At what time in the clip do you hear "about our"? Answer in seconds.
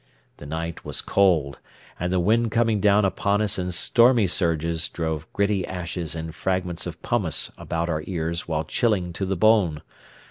7.55-8.03